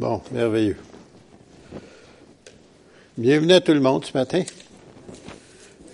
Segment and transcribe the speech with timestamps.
[0.00, 0.78] Bon, merveilleux.
[3.18, 4.42] Bienvenue à tout le monde ce matin.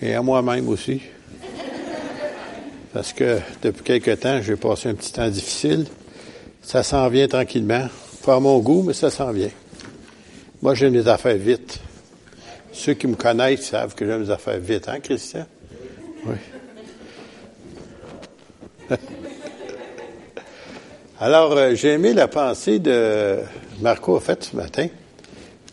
[0.00, 1.02] Et à moi-même aussi.
[2.92, 5.86] Parce que depuis quelque temps, j'ai passé un petit temps difficile.
[6.62, 7.88] Ça s'en vient tranquillement.
[8.24, 9.50] Pas à mon goût, mais ça s'en vient.
[10.62, 11.80] Moi, j'aime les affaires vite.
[12.70, 15.46] Ceux qui me connaissent savent que j'aime les affaires vite, hein, Christian?
[16.26, 16.36] Oui.
[21.18, 23.40] Alors, euh, j'ai aimé la pensée de
[23.80, 24.88] Marco, a fait, ce matin.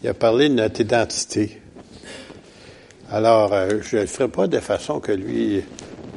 [0.03, 1.61] Il a parlé de notre identité.
[3.09, 5.63] Alors, euh, je ne le ferai pas de façon que lui,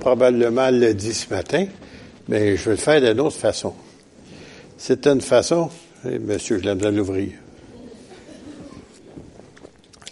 [0.01, 1.67] probablement, l'a dit ce matin,
[2.29, 3.75] mais je vais le faire d'une autre façon.
[4.77, 5.71] C'est une façon,
[6.05, 7.31] eh, monsieur, je l'aime de l'ouvrir.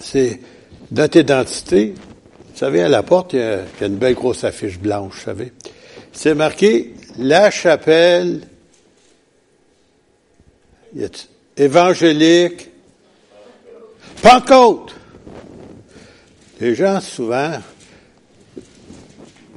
[0.01, 0.41] C'est
[0.93, 1.95] notre identité.
[2.53, 4.79] Vous savez, à la porte, il y, a, il y a une belle grosse affiche
[4.79, 5.53] blanche, vous savez.
[6.13, 8.43] C'est marqué La chapelle
[11.57, 12.69] évangélique,
[14.23, 14.95] Pentecôte.
[16.61, 17.53] Les gens, souvent,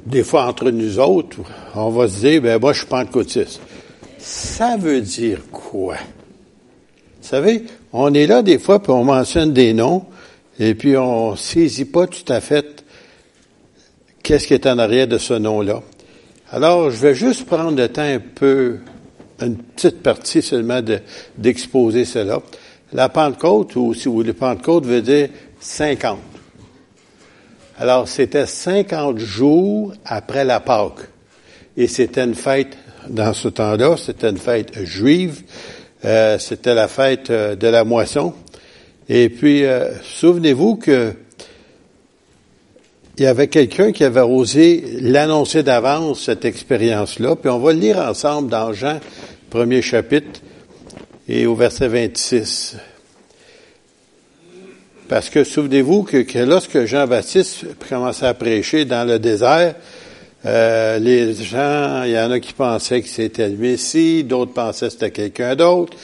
[0.04, 1.38] des fois entre nous autres,
[1.74, 3.60] on va se dire, ben moi, je suis pentecôtiste.
[4.18, 5.96] Ça veut dire quoi?
[5.96, 10.06] Vous savez, on est là des fois, puis on mentionne des noms,
[10.58, 12.84] et puis on saisit pas tout à fait
[14.22, 15.82] qu'est-ce qui est en arrière de ce nom-là.
[16.50, 18.78] Alors, je vais juste prendre le temps un peu
[19.40, 20.80] une petite partie seulement
[21.36, 22.40] d'exposer cela.
[22.92, 25.28] La Pentecôte, ou si vous voulez, Pentecôte veut dire
[25.60, 26.18] 50.
[27.78, 31.08] Alors, c'était 50 jours après la Pâque.
[31.76, 32.76] Et c'était une fête,
[33.08, 35.42] dans ce temps-là, c'était une fête juive.
[36.04, 38.34] Euh, c'était la fête euh, de la moisson.
[39.08, 41.14] Et puis, euh, souvenez-vous que
[43.18, 47.34] il y avait quelqu'un qui avait osé l'annoncer d'avance, cette expérience-là.
[47.34, 49.00] Puis on va le lire ensemble dans Jean,
[49.50, 50.40] premier chapitre,
[51.28, 52.76] et au verset 26.
[55.08, 59.74] Parce que souvenez-vous que, lorsque Jean-Baptiste commençait à prêcher dans le désert,
[60.46, 64.86] euh, les gens, il y en a qui pensaient que c'était le Messie, d'autres pensaient
[64.86, 65.96] que c'était quelqu'un d'autre.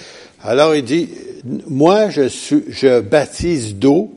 [0.43, 1.11] Alors il dit,
[1.69, 4.11] moi je, suis, je baptise d'eau,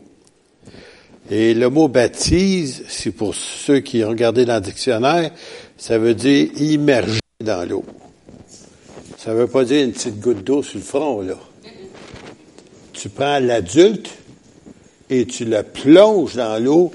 [1.30, 5.32] et le mot baptise, c'est pour ceux qui ont regardé dans le dictionnaire,
[5.78, 7.84] ça veut dire immerger dans l'eau.
[9.18, 11.36] Ça veut pas dire une petite goutte d'eau sur le front, là.
[12.94, 14.10] Tu prends l'adulte
[15.10, 16.92] et tu le plonges dans l'eau,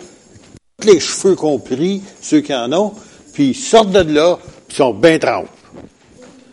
[0.81, 2.93] tous les cheveux compris, ceux qui en ont,
[3.35, 5.49] puis ils sortent de là, puis sont bien trempés.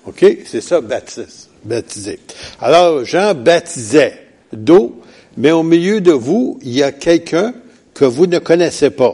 [0.06, 0.25] OK?
[0.46, 2.19] C'est ça, baptise, baptiser.
[2.59, 5.00] Alors, Jean baptisait d'eau,
[5.38, 7.53] mais au milieu de vous, il y a quelqu'un
[8.00, 9.14] que vous ne connaissez pas,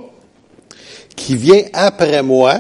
[1.16, 2.60] qui vient après moi,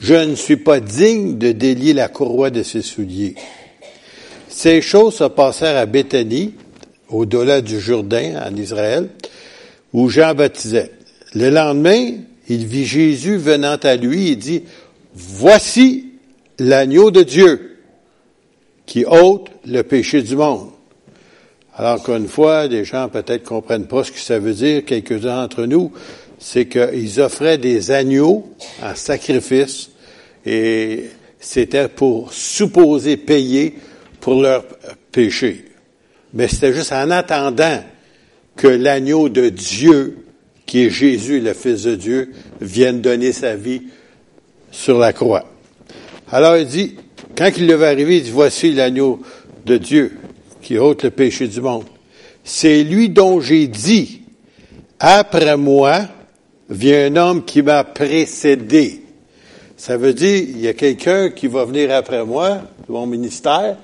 [0.00, 3.34] je ne suis pas digne de délier la courroie de ses souliers.
[4.48, 6.54] Ces choses se passèrent à Béthanie,
[7.10, 9.10] au-delà du Jourdain, en Israël,
[9.92, 10.90] où Jean baptisait.
[11.34, 12.12] Le lendemain,
[12.48, 14.62] il vit Jésus venant à lui et dit,
[15.14, 16.12] Voici
[16.58, 17.76] l'agneau de Dieu
[18.86, 20.70] qui ôte le péché du monde.
[21.80, 25.64] Alors qu'une fois, des gens peut-être comprennent pas ce que ça veut dire, quelques-uns d'entre
[25.64, 25.90] nous,
[26.38, 28.50] c'est qu'ils offraient des agneaux
[28.82, 29.88] en sacrifice
[30.44, 31.04] et
[31.38, 33.76] c'était pour supposer payer
[34.20, 34.66] pour leur
[35.10, 35.70] péché.
[36.34, 37.82] Mais c'était juste en attendant
[38.56, 40.18] que l'agneau de Dieu,
[40.66, 43.84] qui est Jésus, le Fils de Dieu, vienne donner sa vie
[44.70, 45.46] sur la croix.
[46.30, 46.96] Alors il dit,
[47.34, 49.22] quand il devait arriver, il dit, voici l'agneau
[49.64, 50.19] de Dieu
[50.70, 51.82] qui ôte le péché du monde.
[52.44, 54.22] C'est lui dont j'ai dit,
[55.00, 56.02] après moi
[56.68, 59.02] vient un homme qui m'a précédé.
[59.76, 63.78] Ça veut dire, il y a quelqu'un qui va venir après moi, mon ministère,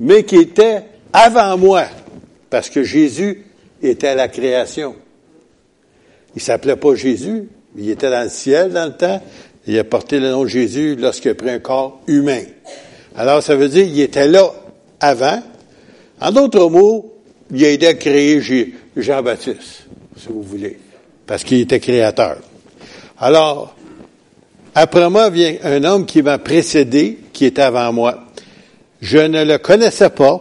[0.00, 0.82] mais qui était
[1.12, 1.84] avant moi,
[2.50, 3.44] parce que Jésus
[3.80, 4.96] était à la création.
[6.34, 9.22] Il s'appelait pas Jésus, il était dans le ciel dans le temps,
[9.68, 12.42] il a porté le nom de Jésus lorsqu'il a pris un corps humain.
[13.14, 14.52] Alors, ça veut dire, il était là
[14.98, 15.40] avant,
[16.22, 17.12] en d'autres mots,
[17.50, 18.40] il a aidé à créer
[18.96, 19.86] Jean-Baptiste,
[20.16, 20.78] si vous voulez,
[21.26, 22.38] parce qu'il était créateur.
[23.18, 23.74] Alors,
[24.74, 28.24] après moi vient un homme qui m'a précédé, qui était avant moi.
[29.00, 30.40] Je ne le connaissais pas,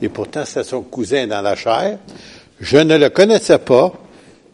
[0.00, 1.98] et pourtant c'est son cousin dans la chair.
[2.60, 3.92] Je ne le connaissais pas,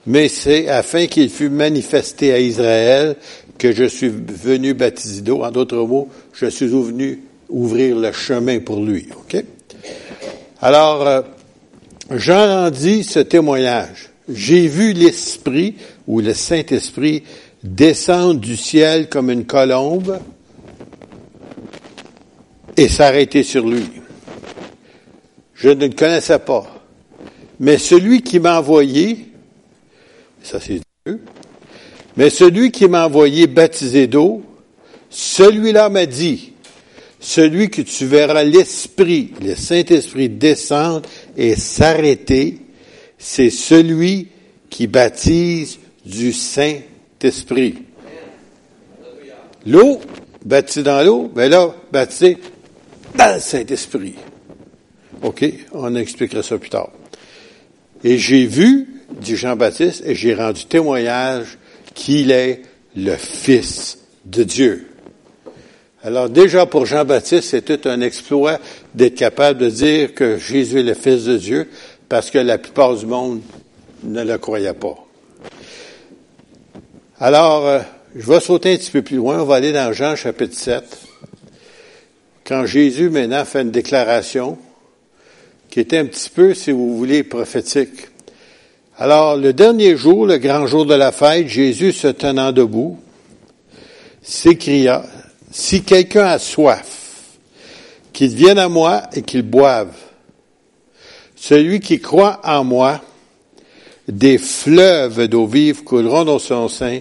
[0.06, 3.16] mais c'est afin qu'il fût manifesté à Israël
[3.58, 5.42] que je suis venu baptiser d'eau.
[5.42, 9.08] En d'autres mots, je suis venu ouvrir le chemin pour lui.
[9.12, 9.44] OK?
[10.60, 11.22] Alors, euh,
[12.10, 14.10] Jean rendit ce témoignage.
[14.28, 15.76] J'ai vu l'Esprit
[16.08, 17.22] ou le Saint-Esprit
[17.62, 20.18] descendre du ciel comme une colombe
[22.76, 23.84] et s'arrêter sur lui.
[25.54, 26.66] je ne le connaissais pas.
[27.60, 29.32] Mais celui qui m'a envoyé,
[30.42, 31.20] ça c'est Dieu,
[32.16, 34.42] mais celui qui m'a envoyé baptiser d'eau,
[35.10, 36.52] celui-là m'a dit,
[37.20, 42.58] celui que tu verras l'Esprit, le Saint-Esprit descendre et s'arrêter,
[43.18, 44.28] c'est celui
[44.70, 47.82] qui baptise du Saint-Esprit.
[49.66, 50.00] L'eau,
[50.44, 52.38] baptisé dans l'eau, ben là, baptisé
[53.16, 54.14] dans le Saint-Esprit.
[55.22, 55.44] OK?
[55.72, 56.90] On expliquera ça plus tard.
[58.04, 61.58] Et j'ai vu, dit Jean-Baptiste, et j'ai rendu témoignage
[61.94, 62.62] qu'il est
[62.94, 64.87] le Fils de Dieu.
[66.08, 68.58] Alors déjà pour Jean-Baptiste, tout un exploit
[68.94, 71.68] d'être capable de dire que Jésus est le Fils de Dieu,
[72.08, 73.42] parce que la plupart du monde
[74.04, 74.96] ne le croyait pas.
[77.20, 77.80] Alors, euh,
[78.16, 80.82] je vais sauter un petit peu plus loin, on va aller dans Jean chapitre 7.
[82.42, 84.56] Quand Jésus maintenant fait une déclaration
[85.68, 88.08] qui était un petit peu, si vous voulez, prophétique.
[88.96, 92.98] Alors, le dernier jour, le grand jour de la fête, Jésus se tenant debout,
[94.22, 95.04] s'écria,
[95.50, 96.98] si quelqu'un a soif,
[98.12, 99.94] qu'il vienne à moi et qu'il boive.
[101.36, 103.00] Celui qui croit en moi,
[104.08, 107.00] des fleuves d'eau vive couleront dans son sein,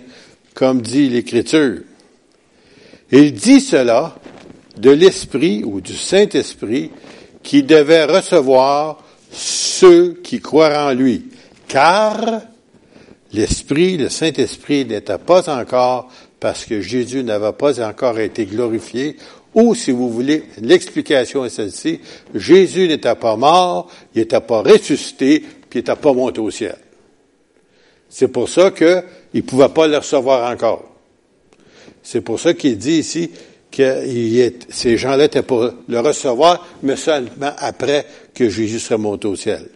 [0.54, 1.80] comme dit l'Écriture.
[3.12, 4.16] Il dit cela
[4.78, 6.92] de l'Esprit ou du Saint-Esprit
[7.42, 11.26] qui devait recevoir ceux qui croient en lui.
[11.68, 12.42] Car
[13.32, 19.18] l'Esprit, le Saint-Esprit n'était pas encore parce que Jésus n'avait pas encore été glorifié
[19.58, 22.00] ou, si vous voulez, l'explication est celle-ci,
[22.36, 26.78] Jésus n'était pas mort, il n'était pas ressuscité, puis il n'était pas monté au ciel.
[28.08, 29.04] C'est pour ça qu'il
[29.34, 30.86] ne pouvait pas le recevoir encore.
[32.04, 33.32] C'est pour ça qu'il dit ici
[33.72, 39.36] que ces gens-là étaient pour le recevoir, mais seulement après que Jésus serait monté au
[39.36, 39.68] ciel.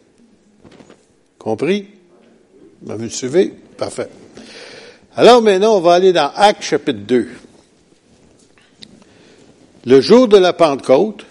[1.39, 1.87] Compris?
[2.83, 3.51] Vous me suivez?
[3.77, 4.09] Parfait.
[5.15, 7.27] Alors maintenant, on va aller dans Actes chapitre 2.
[9.85, 11.25] Le jour de la Pentecôte,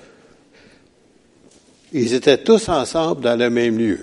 [1.93, 4.01] ils étaient tous ensemble dans le même lieu.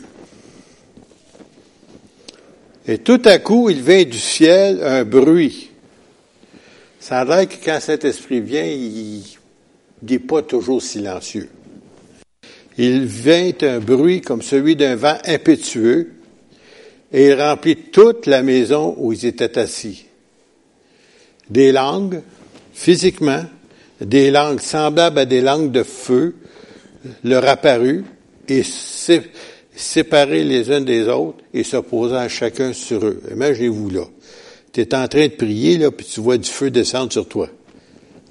[2.88, 5.70] Et tout à coup, il vint du ciel un bruit.
[7.00, 9.24] Ça a que quand cet esprit vient, il
[10.02, 11.50] n'est pas toujours silencieux.
[12.80, 16.14] Il vint un bruit comme celui d'un vent impétueux,
[17.12, 20.06] et il remplit toute la maison où ils étaient assis.
[21.50, 22.22] Des langues,
[22.74, 23.46] physiquement,
[24.02, 26.36] des langues semblables à des langues de feu
[27.24, 28.04] leur apparut
[28.48, 28.64] et
[29.76, 33.22] séparées les unes des autres et s'opposant chacun sur eux.
[33.32, 34.04] Imaginez-vous là.
[34.74, 37.50] Tu es en train de prier, là, puis tu vois du feu descendre sur toi.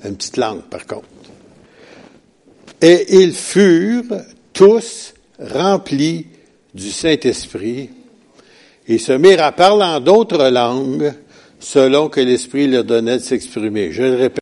[0.04, 1.08] Une petite langue, par contre.
[2.80, 4.22] Et ils furent
[4.52, 6.26] tous remplis
[6.74, 7.90] du Saint-Esprit
[8.88, 11.12] et se mirent à parler en d'autres langues
[11.58, 13.92] selon que l'Esprit leur donnait de s'exprimer.
[13.92, 14.40] Je le répète.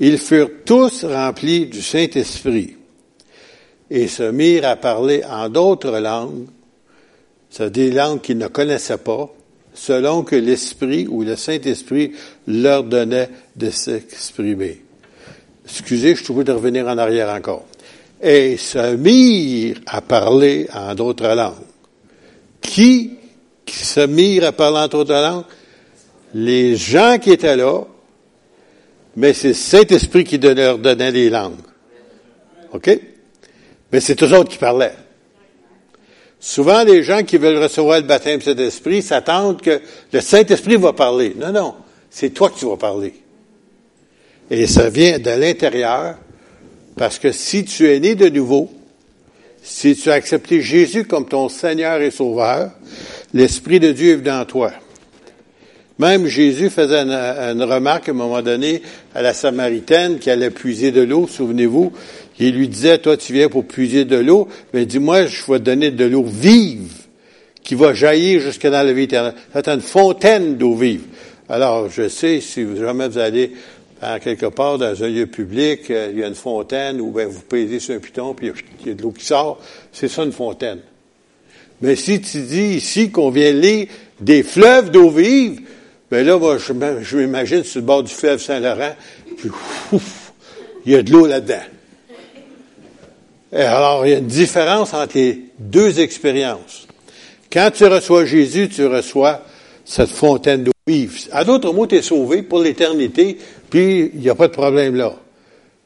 [0.00, 2.76] Ils furent tous remplis du Saint-Esprit
[3.90, 6.46] et se mirent à parler en d'autres langues,
[7.50, 9.28] c'est des langues qu'ils ne connaissaient pas,
[9.74, 12.12] selon que l'Esprit ou le Saint-Esprit
[12.46, 14.82] leur donnait de s'exprimer.
[15.64, 17.64] Excusez, je suis de revenir en arrière encore.
[18.22, 21.54] Et se mirent à parler en d'autres langues.
[22.60, 23.12] Qui,
[23.70, 25.44] qui se mirent à parler en d'autres langues?
[26.34, 27.82] Les gens qui étaient là,
[29.16, 31.54] mais c'est Saint-Esprit qui leur donnait les langues.
[32.72, 33.00] OK?
[33.92, 34.94] Mais c'est eux autres qui parlaient.
[36.38, 39.80] Souvent, les gens qui veulent recevoir le baptême de Saint-Esprit s'attendent que
[40.12, 41.34] le Saint-Esprit va parler.
[41.36, 41.74] Non, non,
[42.08, 43.14] c'est toi qui vas parler.
[44.50, 46.16] Et ça vient de l'intérieur,
[46.96, 48.70] parce que si tu es né de nouveau,
[49.62, 52.70] si tu as accepté Jésus comme ton Seigneur et Sauveur,
[53.34, 54.72] l'Esprit de Dieu est dans toi.
[55.98, 58.80] Même Jésus faisait une, remarque à un moment donné
[59.14, 61.92] à la Samaritaine qui allait puiser de l'eau, souvenez-vous.
[62.38, 65.64] Il lui disait, toi tu viens pour puiser de l'eau, mais dis-moi, je vais te
[65.64, 66.90] donner de l'eau vive
[67.62, 69.34] qui va jaillir jusque dans la vie éternelle.
[69.52, 71.02] C'est une fontaine d'eau vive.
[71.50, 73.52] Alors, je sais, si jamais vous allez
[74.22, 77.42] quelque part dans un lieu public, euh, il y a une fontaine où ben, vous
[77.42, 79.60] pesez sur un piton, puis il y a de l'eau qui sort,
[79.92, 80.78] c'est ça une fontaine.
[81.82, 83.88] Mais si tu dis ici qu'on vient lire
[84.20, 85.60] des fleuves d'eau vive,
[86.10, 88.94] ben là, moi, je, m'imagine sur le bord du fleuve Saint-Laurent,
[89.36, 89.50] puis
[89.92, 90.32] ouf,
[90.84, 91.62] il y a de l'eau là-dedans.
[93.52, 96.86] Alors, il y a une différence entre les deux expériences.
[97.52, 99.42] Quand tu reçois Jésus, tu reçois
[99.84, 101.28] cette fontaine d'eau vive.
[101.32, 103.38] À d'autres mots, tu es sauvé pour l'éternité,
[103.70, 105.16] puis il n'y a pas de problème là.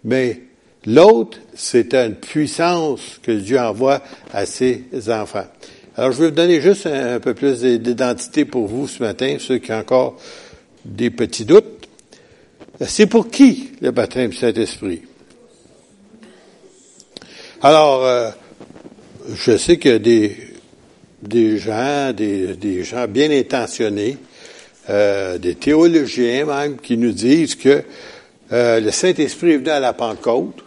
[0.04, 0.40] Mais
[0.86, 5.46] L'autre, c'est une puissance que Dieu envoie à ses enfants.
[5.96, 9.58] Alors, je vais vous donner juste un, peu plus d'identité pour vous ce matin, ceux
[9.58, 10.16] qui ont encore
[10.84, 11.88] des petits doutes.
[12.80, 15.02] C'est pour qui le baptême du Saint-Esprit?
[17.62, 18.30] Alors, euh,
[19.36, 20.36] je sais qu'il y a des,
[21.22, 24.18] des gens, des, des gens bien intentionnés,
[24.90, 27.84] euh, des théologiens même, qui nous disent que
[28.52, 30.58] euh, le Saint-Esprit est venu à la Pentecôte,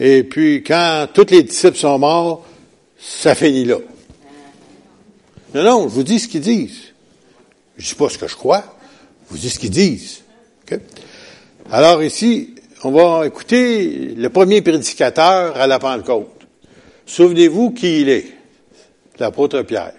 [0.00, 2.44] et puis quand tous les disciples sont morts,
[2.98, 3.76] ça finit là.
[5.54, 6.92] Non, non, je vous dis ce qu'ils disent.
[7.76, 8.64] Je dis pas ce que je crois,
[9.26, 10.22] je vous dis ce qu'ils disent.
[11.70, 16.28] Alors ici, on va écouter le premier prédicateur à la Pentecôte.
[17.06, 18.26] Souvenez-vous qui il est,
[19.18, 19.94] l'apôtre Pierre.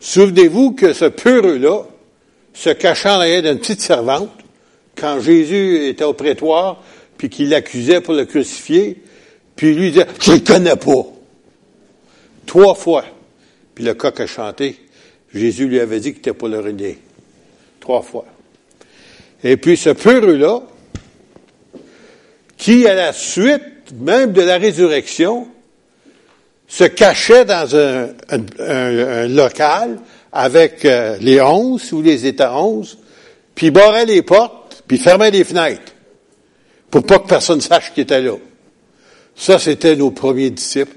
[0.00, 1.82] Souvenez-vous que ce peureux-là,
[2.54, 4.30] se cachant derrière d'une petite servante,
[4.96, 6.82] quand Jésus était au prétoire,
[7.16, 9.02] puis qu'il l'accusait pour le crucifier,
[9.56, 11.06] puis lui disait, je le connais pas.
[12.46, 13.04] Trois fois.
[13.80, 14.76] Le coq a chanté.
[15.34, 16.98] Jésus lui avait dit qu'il était pour le renier.
[17.80, 18.26] Trois fois.
[19.42, 20.62] Et puis ce peureux-là,
[22.56, 23.62] qui à la suite
[23.98, 25.48] même de la résurrection,
[26.68, 29.98] se cachait dans un, local
[30.32, 32.98] avec euh, les onze ou les états onze,
[33.56, 35.92] puis barrait les portes, puis fermait les fenêtres,
[36.88, 38.36] pour pas que personne sache qu'il était là.
[39.34, 40.94] Ça, c'était nos premiers disciples,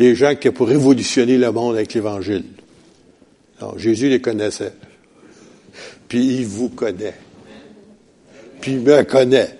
[0.00, 2.44] les gens qui étaient pour révolutionner le monde avec l'Évangile.
[3.76, 4.72] Jésus les connaissait.
[6.08, 7.14] Puis il vous connaît.
[8.60, 9.56] Puis il me connaît.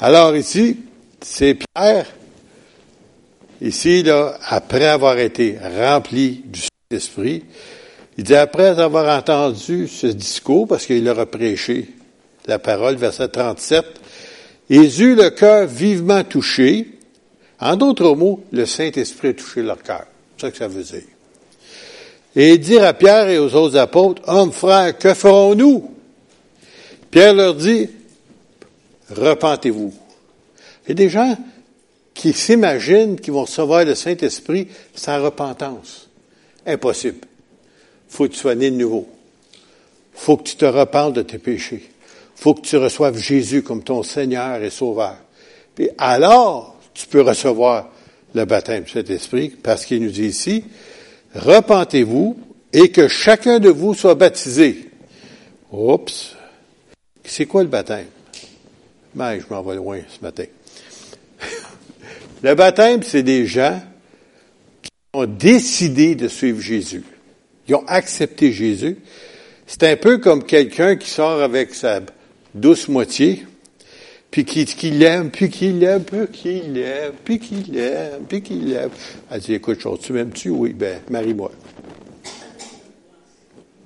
[0.00, 0.76] Alors ici,
[1.20, 2.06] c'est Pierre
[3.60, 7.42] Ici, là, après avoir été rempli du Saint-Esprit,
[8.16, 11.88] il dit, après avoir entendu ce discours, parce qu'il leur a prêché
[12.46, 13.84] la parole, verset 37,
[14.70, 16.97] ils eurent le cœur vivement touché.
[17.60, 20.06] En d'autres mots, le Saint-Esprit a touché leur cœur.
[20.36, 21.02] C'est ça que ça veut dire.
[22.36, 25.90] Et dire à Pierre et aux autres apôtres, hommes, frères, que ferons-nous?
[27.10, 27.88] Pierre leur dit,
[29.10, 29.92] repentez-vous.
[30.86, 31.36] Et des gens
[32.14, 36.08] qui s'imaginent qu'ils vont recevoir le Saint-Esprit sans repentance.
[36.66, 37.26] Impossible.
[38.08, 39.08] Faut que tu sois né de nouveau.
[40.14, 41.90] Faut que tu te repentes de tes péchés.
[42.34, 45.16] Faut que tu reçoives Jésus comme ton Seigneur et Sauveur.
[45.74, 47.90] Puis alors, tu peux recevoir
[48.34, 50.64] le baptême du Saint-Esprit, parce qu'il nous dit ici,
[51.34, 52.38] repentez-vous
[52.72, 54.90] et que chacun de vous soit baptisé.
[55.70, 56.36] Oups.
[57.24, 58.06] C'est quoi le baptême?
[59.14, 60.44] Mais je m'en vais loin ce matin.
[62.42, 63.80] Le baptême, c'est des gens
[64.82, 67.02] qui ont décidé de suivre Jésus.
[67.66, 68.96] Ils ont accepté Jésus.
[69.66, 72.00] C'est un peu comme quelqu'un qui sort avec sa
[72.54, 73.44] douce moitié,
[74.30, 78.54] puis qui, qui l'aime, puis qui l'aime, puis qui l'aime, puis qui l'aime, puis qui
[78.54, 78.90] l'aime.
[79.30, 80.50] Elle dit, écoute, tu m'aimes-tu?
[80.50, 81.50] Oui, ben, marie-moi.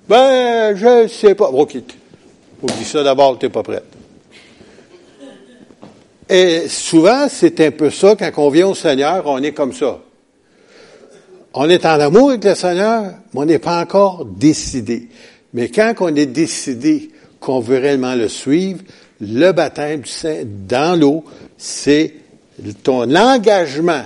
[0.09, 1.49] Ben, je sais pas.
[1.49, 1.77] Ok.
[2.61, 3.85] Oublie ça d'abord, t'es pas prête.
[6.29, 10.01] Et souvent, c'est un peu ça, quand on vient au Seigneur, on est comme ça.
[11.55, 13.03] On est en amour avec le Seigneur,
[13.35, 15.09] mais on n'est pas encore décidé.
[15.53, 18.81] Mais quand on est décidé qu'on veut réellement le suivre,
[19.23, 21.25] le baptême du Saint dans l'eau,
[21.57, 22.13] c'est
[22.83, 24.03] ton engagement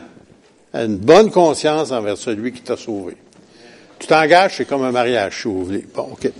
[0.74, 3.16] à une bonne conscience envers celui qui t'a sauvé.
[3.98, 5.86] Tu t'engages, c'est comme un mariage, si vous voulez.
[5.94, 6.30] Bon, OK.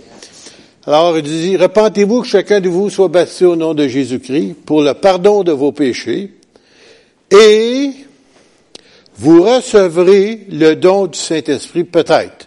[0.85, 4.83] Alors, il dit, repentez-vous que chacun de vous soit baptisé au nom de Jésus-Christ pour
[4.83, 6.33] le pardon de vos péchés
[7.31, 7.91] et
[9.17, 12.46] vous recevrez le don du Saint-Esprit peut-être.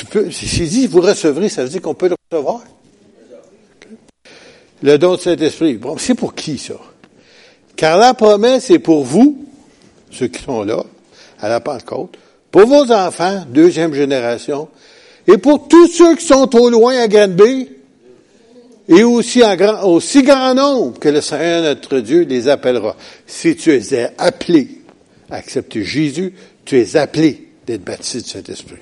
[0.00, 2.62] Tu peux, si dit vous recevrez, ça veut dire qu'on peut le recevoir.
[4.82, 5.74] Le don du Saint-Esprit.
[5.74, 6.76] Bon, c'est pour qui ça?
[7.76, 9.44] Car la promesse est pour vous,
[10.10, 10.82] ceux qui sont là,
[11.38, 12.16] à la Pentecôte,
[12.50, 14.70] pour vos enfants, deuxième génération,
[15.26, 17.68] et pour tous ceux qui sont au loin à Granby,
[18.88, 22.96] et aussi en grand, aussi grand nombre que le Seigneur notre Dieu les appellera.
[23.26, 24.80] Si tu es appelé
[25.28, 26.32] à accepter Jésus,
[26.64, 28.76] tu es appelé d'être baptisé du Saint-Esprit.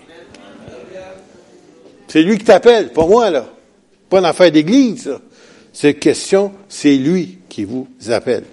[2.09, 3.47] C'est lui qui t'appelle, pas moi, là.
[4.09, 5.13] Pas une affaire d'église,
[5.73, 8.45] Cette question, c'est lui qui vous appelle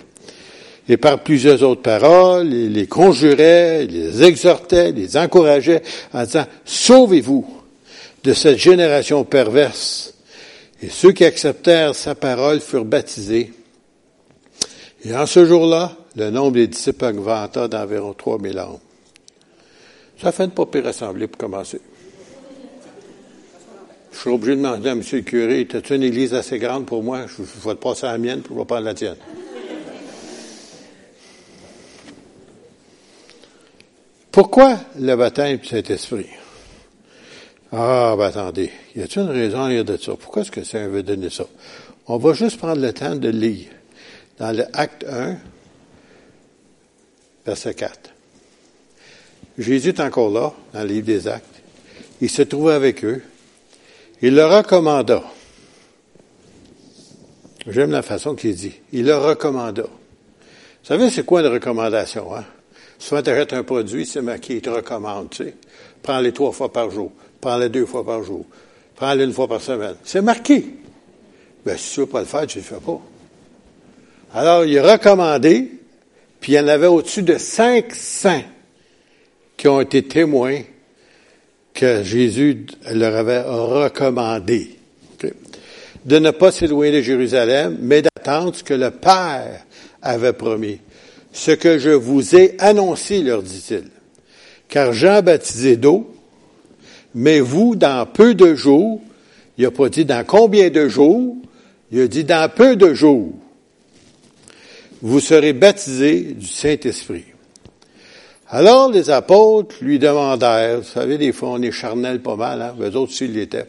[0.88, 5.82] et par plusieurs autres paroles, il les conjurait, les exhortait, les encourageait
[6.14, 7.46] en disant, sauvez-vous
[8.24, 10.14] de cette génération perverse.
[10.82, 13.52] Et ceux qui acceptèrent sa parole furent baptisés.
[15.04, 18.80] Et en ce jour-là, le nombre des disciples augmenta d'environ 3000 hommes.
[20.22, 21.82] Ça fait une pas pire pour commencer.
[24.16, 25.02] Je serais obligé de demander à M.
[25.12, 27.26] le curé, as-tu une église assez grande pour moi?
[27.28, 29.18] Je, je vais te passer à la mienne, puis je vais prendre la tienne.
[34.32, 36.28] Pourquoi le baptême du Saint-Esprit?
[37.72, 40.14] Ah, ben attendez, y a-t-il une raison à de ça?
[40.16, 41.46] Pourquoi est-ce que ça veut donner ça?
[42.08, 43.68] On va juste prendre le temps de lire.
[44.38, 45.38] Dans le acte 1,
[47.46, 48.12] verset 4.
[49.58, 51.62] Jésus est encore là, dans le livre des actes.
[52.22, 53.22] Il se trouvait avec eux.
[54.22, 55.24] Il leur recommanda.
[57.68, 58.74] J'aime la façon qu'il dit.
[58.94, 59.84] Il leur recommanda.
[59.84, 62.46] Vous savez, c'est quoi une recommandation, hein?
[62.98, 65.56] Souvent, tu achètes un produit, c'est marqué, il te recommande, tu sais.
[66.02, 67.12] Prends-les trois fois par jour.
[67.42, 68.46] Prends-les deux fois par jour.
[68.96, 69.96] Prends-les une fois par semaine.
[70.04, 70.66] C'est marqué.
[71.66, 73.02] Ben, si tu veux pas le faire, tu le fais pas.
[74.34, 75.72] Alors, il a recommandé,
[76.40, 78.44] puis il y en avait au-dessus de 500
[79.58, 80.62] qui ont été témoins
[81.76, 84.80] que Jésus leur avait recommandé.
[86.06, 89.66] De ne pas s'éloigner de Jérusalem, mais d'attendre ce que le Père
[90.02, 90.80] avait promis.
[91.34, 93.84] Ce que je vous ai annoncé, leur dit-il.
[94.70, 96.12] Car Jean baptisé d'eau,
[97.14, 99.02] mais vous, dans peu de jours,
[99.58, 101.36] il n'a pas dit dans combien de jours,
[101.92, 103.34] il a dit dans peu de jours,
[105.02, 107.26] vous serez baptisés du Saint-Esprit.
[108.50, 112.76] Alors les apôtres lui demandèrent, vous savez, des fois on est charnel pas mal, hein,
[112.80, 113.68] eux autres aussi l'étaient.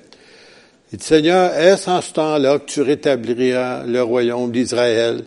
[0.92, 5.24] Il dit, Seigneur, est-ce en ce temps-là que tu rétabliras le royaume d'Israël?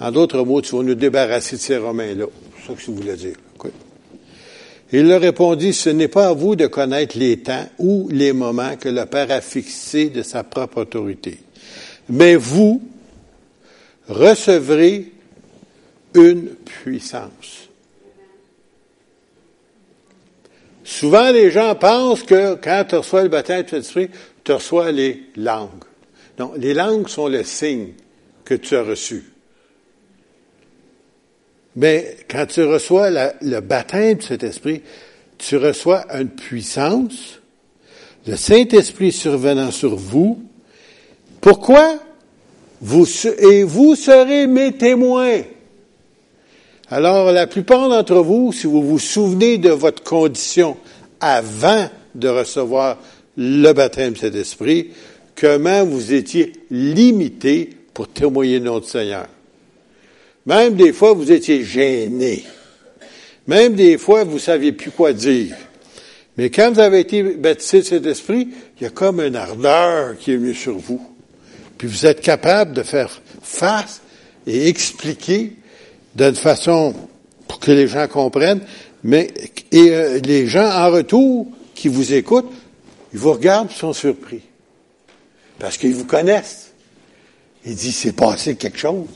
[0.00, 2.24] En d'autres mots, tu vas nous débarrasser de ces Romains-là.
[2.56, 3.36] C'est ça que je voulais dire.
[4.94, 8.76] Il leur répondit, ce n'est pas à vous de connaître les temps ou les moments
[8.76, 11.38] que le Père a fixés de sa propre autorité.
[12.10, 12.82] Mais vous
[14.08, 15.12] recevrez
[16.14, 17.70] une puissance.
[20.84, 24.08] Souvent, les gens pensent que quand tu reçois le baptême de l'Esprit,
[24.44, 25.84] tu reçois les langues.
[26.38, 27.92] Non, les langues sont le signe
[28.44, 29.24] que tu as reçu.
[31.76, 34.82] Mais quand tu reçois le baptême de cet esprit,
[35.38, 37.40] tu reçois une puissance,
[38.26, 40.42] le Saint-Esprit survenant sur vous.
[41.40, 41.98] Pourquoi?
[43.38, 45.42] Et vous serez mes témoins?
[46.94, 50.76] Alors, la plupart d'entre vous, si vous vous souvenez de votre condition
[51.20, 52.98] avant de recevoir
[53.34, 54.90] le baptême de cet esprit,
[55.34, 59.26] comment vous étiez limité pour témoigner notre Seigneur?
[60.44, 62.44] Même des fois, vous étiez gêné.
[63.46, 65.56] Même des fois, vous saviez plus quoi dire.
[66.36, 70.18] Mais quand vous avez été baptisé de cet esprit, il y a comme une ardeur
[70.18, 71.00] qui est venue sur vous.
[71.78, 74.02] Puis vous êtes capable de faire face
[74.46, 75.54] et expliquer
[76.14, 76.94] d'une façon
[77.48, 78.60] pour que les gens comprennent.
[79.04, 79.28] Mais
[79.70, 82.52] et euh, les gens en retour qui vous écoutent,
[83.12, 84.42] ils vous regardent et sont surpris.
[85.58, 86.72] Parce qu'ils vous connaissent.
[87.64, 89.06] Ils disent, c'est passé quelque chose.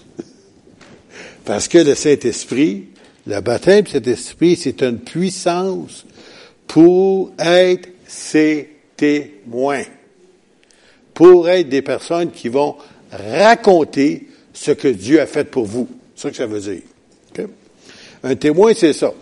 [1.45, 2.87] Parce que le Saint-Esprit,
[3.27, 6.05] le baptême du Saint-Esprit, c'est une puissance
[6.67, 9.85] pour être ses témoins,
[11.15, 12.77] pour être des personnes qui vont
[13.11, 15.89] raconter ce que Dieu a fait pour vous.
[16.16, 16.83] C'est ça que ça veut dire.
[18.22, 19.12] Un témoin, c'est ça.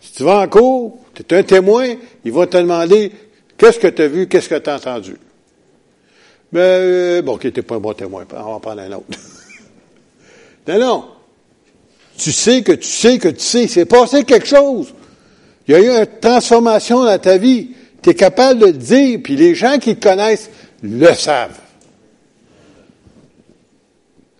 [0.00, 3.12] Si tu vas en cours, tu es un témoin, ils vont te demander
[3.58, 5.16] qu'est-ce que tu as vu, qu'est-ce que tu as entendu?
[6.52, 9.06] Mais, euh, bon, qui n'était pas un bon témoin, on va en prendre un autre.
[10.66, 11.04] non, non.
[12.16, 13.68] Tu sais que tu sais que tu sais.
[13.68, 14.92] C'est passé quelque chose.
[15.68, 17.70] Il y a eu une transformation dans ta vie.
[18.02, 20.50] Tu es capable de le dire, puis les gens qui te connaissent
[20.82, 21.60] le savent.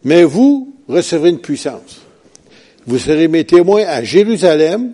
[0.03, 2.01] Mais vous recevrez une puissance.
[2.87, 4.93] Vous serez mes témoins à Jérusalem,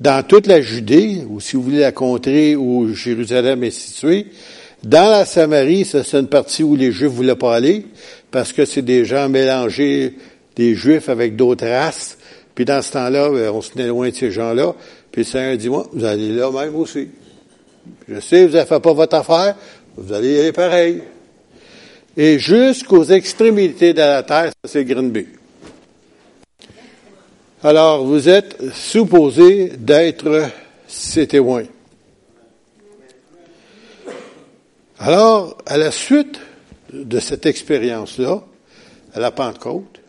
[0.00, 4.26] dans toute la Judée, ou si vous voulez la contrée où Jérusalem est située,
[4.82, 7.86] dans la Samarie, c'est une partie où les Juifs ne voulaient pas aller,
[8.30, 10.14] parce que c'est des gens mélangés
[10.54, 12.18] des Juifs avec d'autres races.
[12.54, 14.74] Puis dans ce temps-là, ben, on se tenait loin de ces gens-là.
[15.10, 17.08] Puis le Seigneur dit, moi, vous allez là même aussi.
[18.08, 19.56] Je sais, vous n'avez fait pas votre affaire,
[19.96, 21.02] vous allez y aller pareil.
[22.16, 25.26] Et jusqu'aux extrémités de la terre, ça c'est Greenby.
[27.62, 30.50] Alors, vous êtes supposés d'être
[30.86, 31.64] ses témoins.
[34.98, 36.40] Alors, à la suite
[36.92, 38.42] de cette expérience-là,
[39.12, 40.00] à la Pentecôte,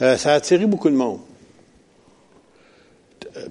[0.00, 1.20] euh, ça a attiré beaucoup de monde.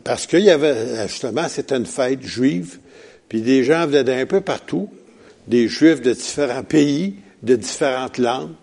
[0.04, 2.80] Parce qu'il y avait, justement, c'était une fête juive,
[3.28, 4.90] puis des gens venaient d'un peu partout,
[5.48, 8.54] des juifs de différents pays, de différentes langues,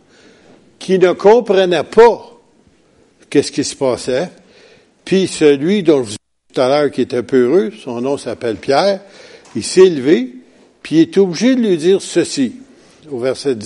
[0.78, 2.40] qui ne comprenaient pas
[3.28, 4.30] qu'est-ce qui se passait.
[5.04, 8.00] Puis celui dont je vous disais tout à l'heure qui était un peu heureux, son
[8.00, 9.00] nom s'appelle Pierre,
[9.54, 10.34] il s'est levé,
[10.82, 12.54] Puis il est obligé de lui dire ceci,
[13.10, 13.56] au verset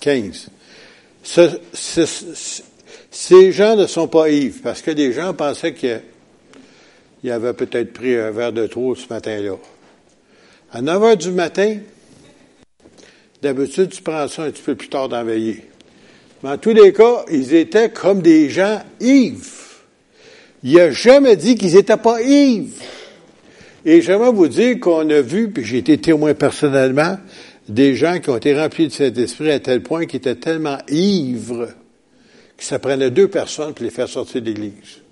[0.00, 0.48] 15.
[3.10, 8.16] ces gens ne sont pas ivres, parce que les gens pensaient qu'il avait peut-être pris
[8.16, 9.56] un verre de trop ce matin-là.
[10.72, 11.78] À 9 heures du matin,
[13.42, 15.64] d'habitude, tu prends ça un petit peu plus tard dans veillée.
[16.42, 19.44] Mais en tous les cas, ils étaient comme des gens ivres.
[20.62, 22.82] Il n'a jamais dit qu'ils n'étaient pas ivres.
[23.84, 27.18] Et j'aimerais vous dire qu'on a vu, puis j'ai été témoin personnellement,
[27.68, 30.78] des gens qui ont été remplis de cet esprit à tel point qu'ils étaient tellement
[30.88, 31.68] ivres
[32.56, 35.02] que ça prenait deux personnes pour les faire sortir de l'Église.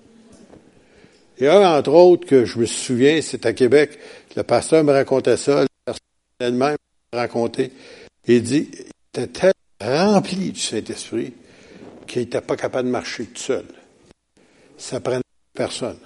[1.37, 3.99] Et un, entre autres, que je me souviens, c'est à Québec,
[4.35, 5.99] le pasteur me racontait ça, la personne
[6.39, 6.77] elle-même
[7.13, 7.71] me raconté,
[8.27, 11.33] il dit, il était tellement rempli du Saint-Esprit
[12.07, 13.65] qu'il n'était pas capable de marcher tout seul.
[14.77, 15.99] Ça prenait deux personnes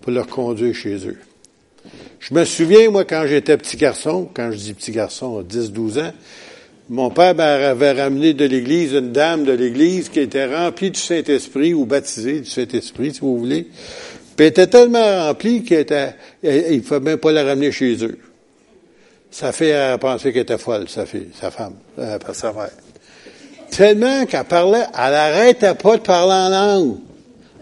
[0.00, 1.18] pour le conduire chez eux.
[2.20, 6.12] Je me souviens, moi, quand j'étais petit garçon, quand je dis petit garçon, 10-12 ans,
[6.88, 11.74] mon père avait ramené de l'église une dame de l'église qui était remplie du Saint-Esprit
[11.74, 13.64] ou baptisée du Saint-Esprit, si vous voulez.
[14.36, 18.04] Puis elle était tellement remplie qu'il était, il ne fallait même pas la ramener chez
[18.04, 18.18] eux.
[19.30, 22.70] Sa fille a pensé qu'elle était folle, sa fille, sa femme, euh, sa mère.
[23.70, 26.96] Tellement qu'elle parlait, elle n'arrêtait pas de parler en langue.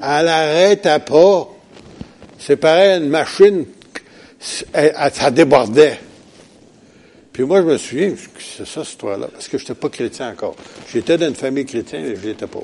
[0.01, 1.49] Elle n'arrêtait pas.
[2.39, 3.65] C'est pareil, une machine
[4.45, 5.99] ça débordait.
[7.33, 10.31] Puis moi, je me souviens, c'est ça, cette histoire-là, parce que je n'étais pas chrétien
[10.31, 10.55] encore.
[10.93, 12.63] J'étais dans une famille chrétienne et je l'étais pas.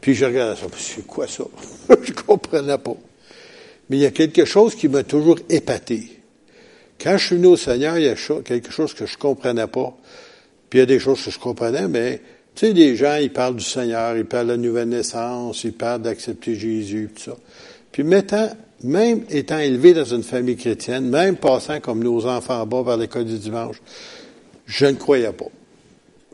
[0.00, 1.44] Puis je regardais ça, c'est quoi ça?
[2.02, 2.96] je comprenais pas.
[3.88, 6.20] Mais il y a quelque chose qui m'a toujours épaté.
[7.04, 9.94] Quand je suis venu au Seigneur, il y a quelque chose que je comprenais pas.
[10.70, 12.22] Puis il y a des choses que je comprenais, mais
[12.54, 15.74] tu sais, les gens, ils parlent du Seigneur, ils parlent de la nouvelle naissance, ils
[15.74, 17.36] parlent d'accepter Jésus, tout ça.
[17.92, 18.48] Puis mettant
[18.82, 22.96] même étant élevé dans une famille chrétienne, même passant comme nos enfants en bas par
[22.96, 23.76] l'école du dimanche,
[24.64, 25.44] je ne croyais pas.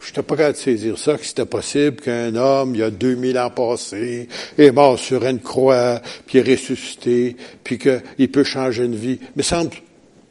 [0.01, 2.91] Je n'étais pas capable de saisir ça, que c'était possible qu'un homme, il y a
[2.91, 8.85] 2000 ans passés, est mort sur une croix, puis est ressuscité, puis qu'il peut changer
[8.85, 9.19] une vie.
[9.37, 9.73] Mais semble,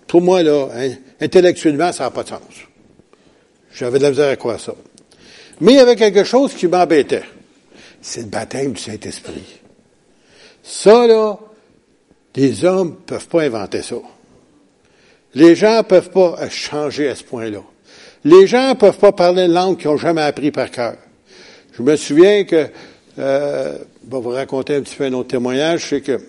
[0.10, 0.70] pour moi, là,
[1.22, 2.40] intellectuellement, ça n'a pas de sens.
[3.72, 4.74] J'avais de la misère à croire ça.
[5.62, 7.24] Mais il y avait quelque chose qui m'embêtait.
[8.02, 9.60] C'est le baptême du Saint-Esprit.
[10.64, 11.38] Ça, là,
[12.36, 13.98] les hommes ne peuvent pas inventer ça.
[15.36, 17.62] Les gens ne peuvent pas changer à ce point-là.
[18.24, 20.96] Les gens ne peuvent pas parler une langue qu'ils n'ont jamais appris par cœur.
[21.74, 22.68] Je me souviens que,
[23.20, 26.20] euh, vais vous raconter un petit peu un autre témoignage, c'est que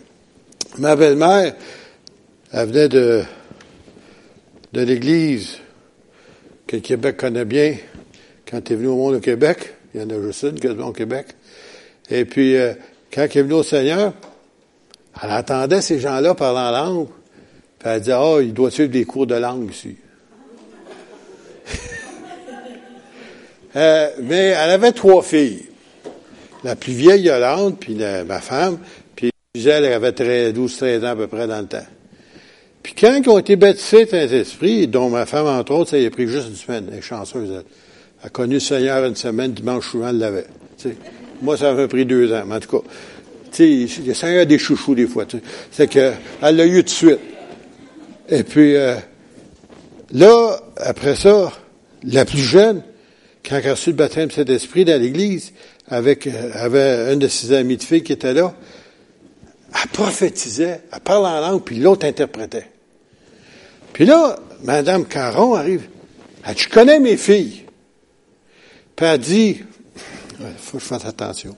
[0.76, 1.54] ma belle-mère,
[2.52, 3.24] elle venait de,
[4.72, 5.58] de l'église
[6.66, 7.76] que le Québec connaît bien
[8.48, 9.74] quand elle est venue au monde au Québec.
[9.94, 11.26] Il y en a juste une quasiment au Québec.
[12.10, 12.74] Et puis, euh,
[13.12, 14.12] quand elle est venue au Seigneur,
[15.22, 17.08] elle entendait ces gens-là parler en langue.
[17.78, 19.96] Puis elle disait, ah, oh, il doit suivre des cours de langue ici.
[23.76, 25.66] euh, mais elle avait trois filles.
[26.62, 28.78] La plus vieille, Yolande, puis ma femme,
[29.16, 31.86] puis elle avait 12-13 ans à peu près dans le temps.
[32.94, 36.10] Puis quand ils ont été baptisés Saint-Esprit, dont ma femme, entre autres, ça y a
[36.10, 36.86] pris juste une semaine.
[36.90, 37.48] Elle est chanceuse.
[37.52, 37.64] Elle,
[38.26, 40.46] a connu le Seigneur une semaine, dimanche souvent, elle l'avait.
[41.40, 42.86] Moi, ça avait pris deux ans, mais en tout cas.
[43.60, 45.24] Le Seigneur a des chouchous des fois.
[45.70, 47.18] C'est qu'elle l'a eu tout de suite.
[48.28, 48.96] Et puis, euh,
[50.12, 51.52] là, après ça,
[52.02, 52.82] la plus jeune,
[53.48, 55.52] quand elle a reçu le baptême de cet esprit dans l'église,
[55.88, 58.52] avec, euh, avait un de ses amis de filles qui était là,
[59.74, 62.66] elle prophétisait, elle parlait en langue, puis l'autre interprétait.
[64.00, 64.34] Puis là,
[64.64, 65.86] Madame Caron arrive,
[66.42, 67.66] elle dit, connais mes filles.
[68.96, 69.60] Puis elle dit,
[70.40, 71.54] il faut que je fasse attention.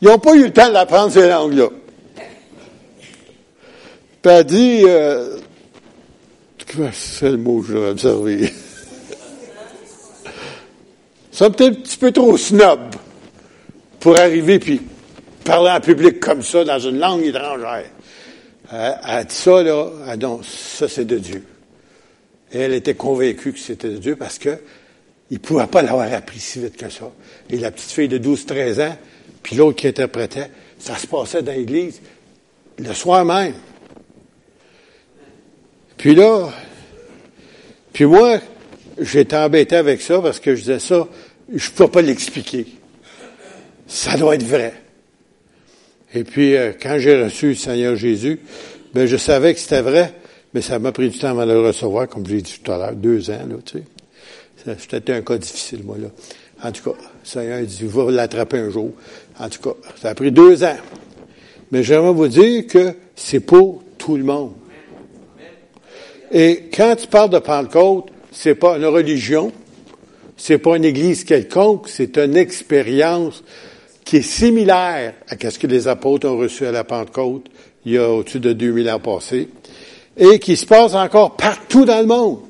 [0.00, 1.68] Ils n'ont pas eu le temps d'apprendre ces langues-là.
[4.22, 5.36] Puis elle dit, euh,
[6.94, 8.54] c'est le mot que je vais observer.
[11.30, 12.80] Peut-être un petit peu trop snob
[14.00, 14.80] pour arriver puis
[15.44, 17.84] parler en public comme ça dans une langue étrangère.
[18.72, 21.44] Elle, a dit ça, là, elle dit, ça c'est de Dieu.
[22.52, 24.58] Et elle était convaincue que c'était de Dieu parce que
[25.30, 27.10] il ne pouvait pas l'avoir appris si vite que ça.
[27.50, 28.96] Et la petite fille de 12-13 ans,
[29.42, 32.00] puis l'autre qui interprétait, ça se passait dans l'église
[32.78, 33.54] le soir même.
[35.96, 36.50] Puis là,
[37.92, 38.38] puis moi,
[39.00, 41.08] j'étais embêté avec ça parce que je disais ça,
[41.52, 42.66] je ne peux pas l'expliquer.
[43.86, 44.83] Ça doit être vrai.
[46.14, 48.38] Et puis, euh, quand j'ai reçu le Seigneur Jésus,
[48.94, 50.14] ben, je savais que c'était vrai,
[50.54, 52.78] mais ça m'a pris du temps de le recevoir, comme je l'ai dit tout à
[52.78, 54.76] l'heure, deux ans, là, tu sais.
[54.78, 56.08] C'était un cas difficile, moi, là.
[56.62, 58.92] En tout cas, le Seigneur a dit, va l'attraper un jour.
[59.38, 60.76] En tout cas, ça a pris deux ans.
[61.70, 64.52] Mais j'aimerais vous dire que c'est pour tout le monde.
[66.32, 69.52] Et quand tu parles de Pentecôte, c'est pas une religion,
[70.36, 73.42] c'est pas une église quelconque, c'est une expérience
[74.04, 77.46] qui est similaire à ce que les apôtres ont reçu à la Pentecôte
[77.86, 79.48] il y a au-dessus de 2000 ans passés,
[80.16, 82.40] et qui se passe encore partout dans le monde.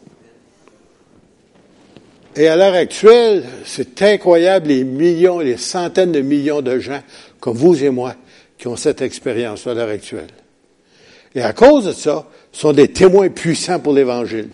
[2.37, 7.01] Et à l'heure actuelle, c'est incroyable les millions, les centaines de millions de gens
[7.41, 8.15] comme vous et moi
[8.59, 10.31] qui ont cette expérience à l'heure actuelle.
[11.35, 14.51] Et à cause de ça, sont des témoins puissants pour l'Évangile.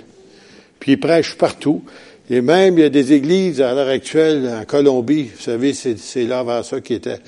[0.78, 1.84] Puis ils prêchent partout.
[2.32, 5.24] Et même, il y a des églises à l'heure actuelle en Colombie.
[5.24, 7.18] Vous savez, c'est là avant ça qui était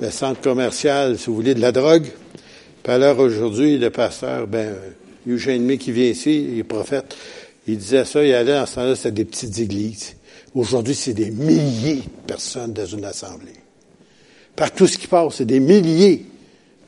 [0.00, 2.06] le centre commercial, si vous voulez, de la drogue.
[2.82, 4.74] Puis à l'heure aujourd'hui, le pasteur, ben,
[5.28, 7.16] Eugène qui vient ici, il est prophète,
[7.68, 10.16] il disait ça, il allait en ce temps-là, c'était des petites églises.
[10.52, 13.52] Aujourd'hui, c'est des milliers de personnes dans une assemblée.
[14.56, 16.26] Par tout ce qui passe, c'est des milliers,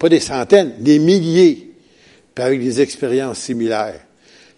[0.00, 1.70] pas des centaines, des milliers,
[2.34, 4.00] avec des expériences similaires.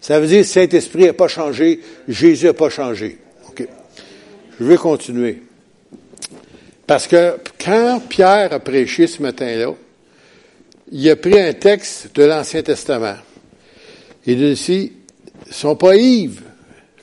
[0.05, 3.17] Ça veut dire Saint-Esprit n'a pas changé, Jésus n'a pas changé.
[3.49, 3.67] OK.
[4.59, 5.41] Je vais continuer.
[6.85, 9.73] Parce que quand Pierre a prêché ce matin-là,
[10.91, 13.15] il a pris un texte de l'Ancien Testament.
[14.27, 14.93] Il dit ici,
[15.47, 16.43] ils sont pas ivres,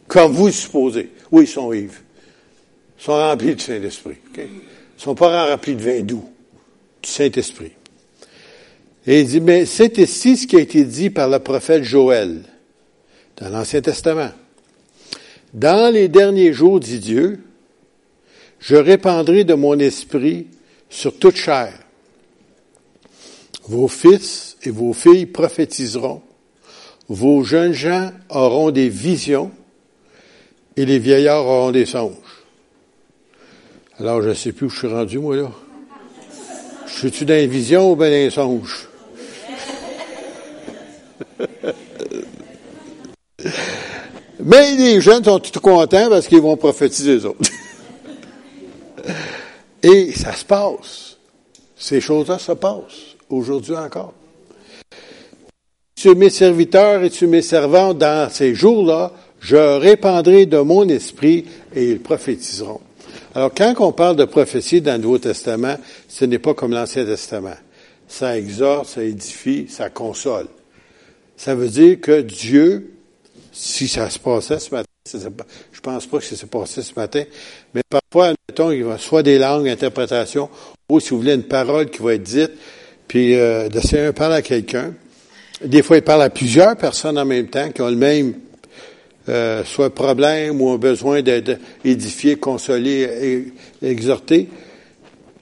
[0.07, 1.11] comme vous supposez.
[1.33, 1.99] Oui, ils sont ivres.
[3.01, 4.19] Ils sont remplis du Saint-Esprit.
[4.39, 4.47] Ils
[4.97, 6.31] sont pas remplis de vin doux,
[7.03, 7.73] du Saint-Esprit.
[9.09, 12.43] Et il dit, mais c'est ici ce qui a été dit par le prophète Joël
[13.37, 14.31] dans l'Ancien Testament.
[15.53, 17.41] Dans les derniers jours, dit Dieu,
[18.59, 20.47] je répandrai de mon esprit
[20.89, 21.73] sur toute chair.
[23.65, 26.23] Vos fils et vos filles prophétiseront.
[27.09, 29.51] Vos jeunes gens auront des visions
[30.77, 32.15] et les vieillards auront des songes.
[33.99, 35.51] Alors, je ne sais plus où je suis rendu, moi, là.
[36.87, 38.89] Je suis-tu dans les visions ou bien dans les songes?
[44.45, 47.41] Mais les jeunes sont tout contents parce qu'ils vont prophétiser les autres.
[49.83, 51.17] Et ça se passe.
[51.77, 54.15] Ces choses-là se passent aujourd'hui encore.
[56.05, 61.47] Es mes serviteurs et es mes servantes dans ces jours-là, je répandrai de mon esprit
[61.75, 62.81] et ils prophétiseront.
[63.35, 65.77] Alors, quand on parle de prophétie dans le Nouveau Testament,
[66.09, 67.55] ce n'est pas comme l'Ancien Testament.
[68.09, 70.47] Ça exhorte, ça édifie, ça console.
[71.37, 72.93] Ça veut dire que Dieu,
[73.53, 74.89] si ça se passait ce matin,
[75.73, 77.23] je pense pas que ça s'est passé ce matin,
[77.75, 80.49] mais parfois, admettons, il va soit des langues, interprétations,
[80.89, 82.53] ou si vous voulez une parole qui va être dite,
[83.07, 84.95] puis euh, le Seigneur parle à quelqu'un,
[85.65, 88.35] des fois, il parle à plusieurs personnes en même temps qui ont le même
[89.29, 94.49] euh, soit problème ou un besoin d'être édifié, consolé, exhorté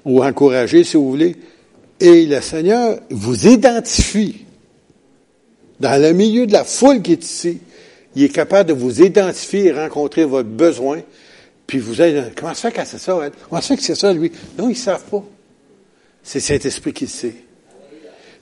[0.05, 1.37] ou encouragé, si vous voulez.
[1.99, 4.45] Et le Seigneur vous identifie
[5.79, 7.61] dans le milieu de la foule qui est ici.
[8.17, 11.03] Il est capable de vous identifier et rencontrer votre besoin.
[11.67, 13.33] Puis vous êtes, comment ça fait que c'est ça, elle?
[13.49, 14.33] Comment ça fait que c'est ça, lui?
[14.59, 15.25] Non, ils ne savent pas.
[16.23, 17.35] C'est Saint-Esprit qui le sait.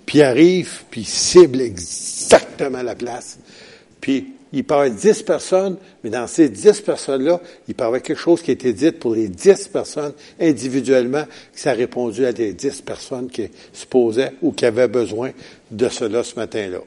[0.07, 3.39] Puis il arrive, puis il cible exactement la place.
[4.01, 8.51] Puis il parle dix personnes, mais dans ces dix personnes-là, il parlait quelque chose qui
[8.51, 12.81] a été dit pour les dix personnes individuellement, que ça a répondu à des dix
[12.81, 15.33] personnes qui se posaient ou qui avaient besoin
[15.71, 16.81] de cela ce matin-là.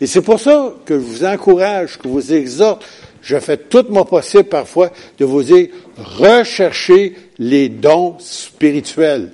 [0.00, 2.84] Et c'est pour ça que je vous encourage, que je vous exhorte,
[3.22, 9.30] je fais tout mon possible parfois de vous dire, recherchez les dons spirituels.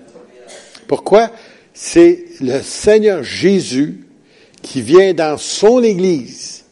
[0.87, 1.31] Pourquoi?
[1.75, 4.07] c'est le Seigneur Jésus
[4.63, 6.65] qui vient dans son Église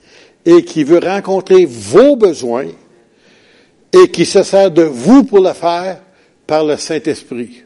[0.44, 2.68] et qui veut rencontrer vos besoins
[3.92, 6.00] et qui se sert de vous pour le faire
[6.46, 7.64] par le Saint-Esprit.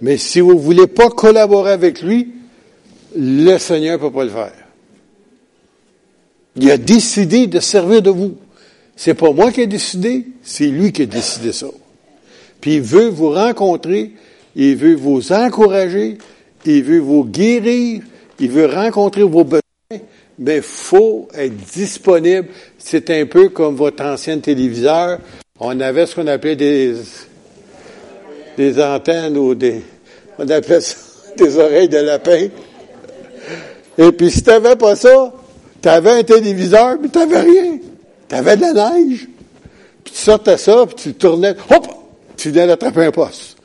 [0.00, 2.32] Mais si vous ne voulez pas collaborer avec lui,
[3.14, 4.61] le Seigneur ne peut pas le faire.
[6.56, 8.36] Il a décidé de servir de vous.
[8.96, 11.68] C'est pas moi qui ai décidé, c'est lui qui a décidé ça.
[12.60, 14.12] Puis il veut vous rencontrer
[14.54, 16.18] il veut vous encourager,
[16.64, 18.02] il veut vous guérir,
[18.38, 19.60] il veut rencontrer vos besoins,
[20.38, 22.48] mais faut être disponible.
[22.78, 25.18] C'est un peu comme votre ancien téléviseur.
[25.58, 26.94] On avait ce qu'on appelait des,
[28.56, 29.82] des antennes ou des,
[30.38, 30.96] on appelait ça
[31.36, 32.48] des oreilles de lapin.
[33.96, 35.32] Et puis si tu n'avais pas ça,
[35.82, 37.78] tu avais un téléviseur, mais tu n'avais rien.
[38.28, 39.28] Tu avais de la neige.
[40.04, 41.86] Puis tu sortais ça, puis tu tournais, hop,
[42.36, 43.56] tu venais d'attraper un poste.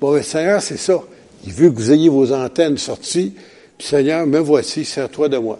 [0.00, 1.02] Bon, le Seigneur, c'est ça.
[1.46, 3.34] Il veut que vous ayez vos antennes sorties.
[3.76, 5.58] Puis, Seigneur, me voici, sers-toi de moi.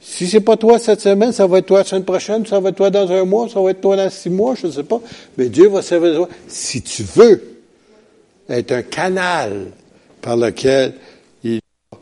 [0.00, 2.70] Si c'est pas toi cette semaine, ça va être toi la semaine prochaine, ça va
[2.70, 4.82] être toi dans un mois, ça va être toi dans six mois, je ne sais
[4.82, 5.00] pas.
[5.36, 6.28] Mais Dieu va servir de toi.
[6.48, 7.58] Si tu veux
[8.48, 9.66] être un canal
[10.22, 10.94] par lequel
[11.44, 11.60] il
[11.92, 11.98] va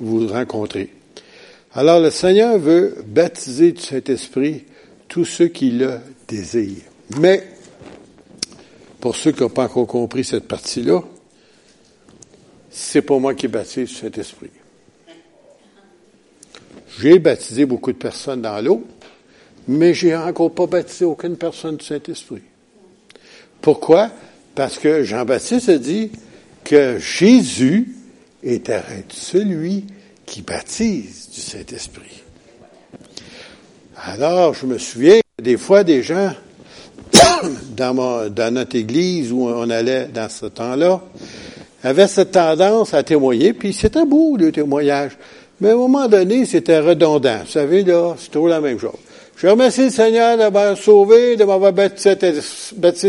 [0.00, 0.93] vous rencontrez.
[1.76, 4.64] Alors le Seigneur veut baptiser du Saint-Esprit
[5.08, 6.84] tous ceux qui le désirent.
[7.18, 7.42] Mais,
[9.00, 11.02] pour ceux qui n'ont pas encore compris cette partie-là,
[12.70, 14.50] c'est pas moi qui baptise du Saint-Esprit.
[17.00, 18.86] J'ai baptisé beaucoup de personnes dans l'eau,
[19.66, 22.42] mais j'ai encore pas baptisé aucune personne du Saint-Esprit.
[23.60, 24.12] Pourquoi?
[24.54, 26.12] Parce que Jean-Baptiste a dit
[26.62, 27.96] que Jésus
[28.44, 28.70] est
[29.08, 29.86] celui
[30.26, 32.22] qui baptise du Saint-Esprit.
[33.96, 36.32] Alors, je me souviens, des fois, des gens,
[37.76, 41.00] dans, dans notre église où on allait dans ce temps-là,
[41.82, 45.12] avaient cette tendance à témoigner, puis c'était beau, le témoignage.
[45.60, 47.40] Mais à un moment donné, c'était redondant.
[47.44, 48.98] Vous savez, là, c'est toujours la même chose.
[49.36, 52.16] Je remercie le Seigneur d'avoir sauvé, de m'avoir baptisé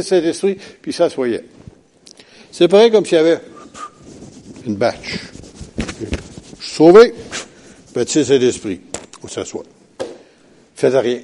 [0.01, 1.43] cet esprit, puis ça se voyait.
[2.51, 3.39] C'est pareil comme s'il y avait
[4.65, 5.19] une batch.
[6.65, 7.13] Sauvé,
[7.93, 8.81] baptisé cet esprit.
[9.23, 9.63] On s'assoit.
[10.75, 11.21] Faites rien.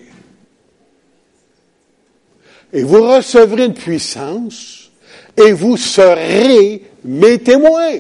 [2.72, 4.92] Et vous recevrez une puissance
[5.36, 7.98] et vous serez mes témoins.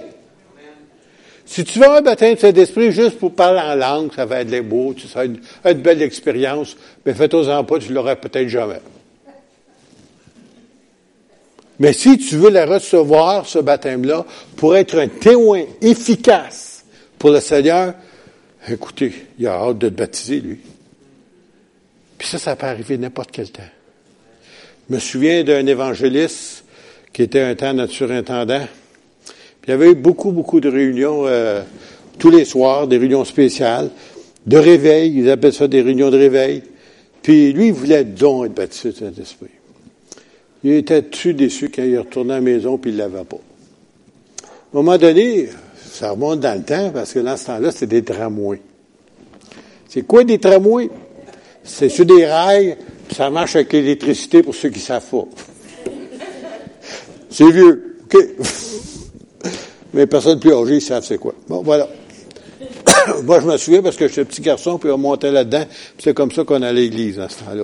[1.45, 4.61] Si tu veux un baptême de Saint-Esprit juste pour parler en langue, ça va être
[4.61, 8.79] beau, ça va être une, belle expérience, mais fais-toi-en pas, tu l'auras peut-être jamais.
[11.79, 14.25] Mais si tu veux la recevoir, ce baptême-là,
[14.55, 16.70] pour être un témoin efficace
[17.21, 17.93] pour le Seigneur,
[18.67, 20.57] écoutez, il a hâte de te baptiser, lui.
[22.17, 23.61] Puis ça, ça peut arriver n'importe quel temps.
[24.89, 26.63] Je me souviens d'un évangéliste
[27.13, 28.65] qui était un temps notre surintendant,
[29.63, 31.61] il y avait eu beaucoup, beaucoup de réunions euh,
[32.17, 33.91] tous les soirs, des réunions spéciales,
[34.47, 36.63] de réveil, ils appellent ça des réunions de réveil.
[37.21, 39.51] Puis lui, il voulait donc être baptisé de Saint-Esprit.
[40.63, 43.37] Il était tout déçu quand il retournait à la maison, puis il ne l'avait pas.
[43.37, 45.49] À un moment donné,
[45.91, 48.61] ça remonte dans le temps, parce que dans ce temps-là, c'était des tramways.
[49.89, 50.89] C'est quoi des tramways?
[51.63, 52.77] C'est sur des rails,
[53.07, 55.25] puis ça marche avec l'électricité pour ceux qui savent pas.
[57.29, 57.97] C'est vieux.
[58.05, 58.17] OK?
[59.93, 61.33] mais personne plus âgé, ils savent c'est quoi.
[61.47, 61.89] Bon, voilà.
[63.23, 65.65] Moi, je me souviens parce que j'étais petit garçon, puis on montait là-dedans,
[65.97, 67.63] c'est comme ça qu'on allait à l'église à ce temps-là.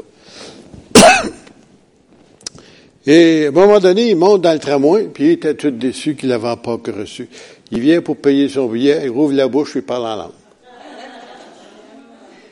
[3.09, 6.15] Et à un moment donné, il monte dans le tramway, puis il était tout déçu
[6.15, 7.29] qu'il n'avait pas reçu.
[7.71, 10.31] Il vient pour payer son billet, il rouvre la bouche, il parle en langue.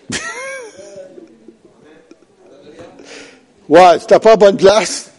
[3.69, 5.11] ouais, c'était pas à bonne place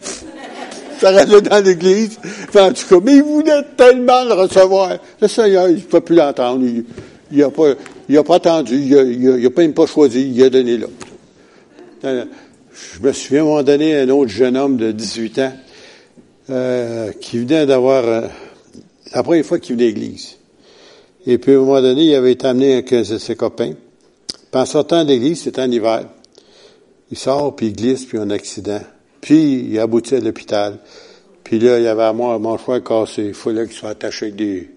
[0.99, 2.19] ça restait dans l'église.
[2.55, 4.97] en tout cas, mais il voulait tellement le recevoir.
[5.21, 6.65] Le Seigneur, il ne peut plus l'entendre.
[7.31, 7.75] Il n'a pas,
[8.09, 8.77] il attendu.
[8.79, 10.33] Il n'a même pas choisi.
[10.35, 10.87] Il a donné là.
[12.77, 15.53] Je me souviens à un moment donné, un autre jeune homme de 18 ans,
[16.51, 18.29] euh, qui venait d'avoir, euh,
[19.15, 20.37] la première fois qu'il venait à l'église.
[21.27, 23.73] Et puis, à un moment donné, il avait été amené avec un de ses copains.
[23.73, 26.05] Puis, en sortant de l'église, c'était en hiver.
[27.11, 28.83] Il sort, puis il glisse, puis un accident.
[29.23, 30.79] Puis, il aboutit à l'hôpital.
[31.43, 33.27] Puis là, il y avait à moi mon choix cassé.
[33.27, 34.69] Il fallait qu'il soit attaché avec des,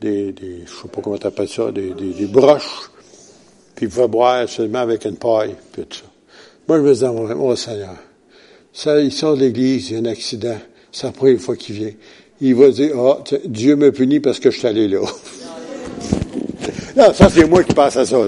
[0.00, 2.90] des, des, je sais pas comment t'appelles ça, des, des, des, broches.
[3.74, 6.11] Puis il pouvait boire seulement avec une paille, puis tout ça.
[6.68, 7.96] Moi, je me disais, oh, Seigneur,
[8.72, 10.58] ça, il sort de l'église, il y a un accident.
[10.90, 11.92] C'est la première fois qu'il vient.
[12.40, 15.00] Il va dire, ah, oh, Dieu me punit parce que je suis allé là.
[16.96, 18.18] non, ça, c'est moi qui passe à ça.